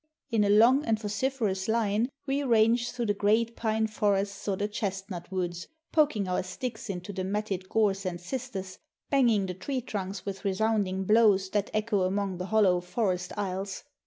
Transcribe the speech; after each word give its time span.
In 0.31 0.43
a 0.43 0.49
long 0.49 0.83
and 0.83 0.97
vociferous 0.99 1.67
line 1.67 2.09
we 2.25 2.41
range 2.41 2.89
through 2.89 3.05
the 3.05 3.13
great 3.13 3.55
pine 3.55 3.85
forests 3.85 4.47
or 4.47 4.57
the 4.57 4.67
chestnut 4.67 5.31
woods, 5.31 5.67
poking 5.91 6.27
our 6.27 6.41
sticks 6.41 6.89
into 6.89 7.13
the 7.13 7.23
matted 7.23 7.69
gorse 7.69 8.03
and 8.03 8.19
cistus, 8.19 8.79
banging 9.11 9.45
the 9.45 9.53
tree 9.53 9.79
trunks 9.79 10.25
with 10.25 10.43
resounding 10.43 11.03
blows 11.03 11.51
that 11.51 11.69
echo 11.71 12.01
among 12.01 12.39
the 12.39 12.47
hol 12.47 12.63
low 12.63 12.79
forest 12.81 13.31
aisles. 13.37 13.83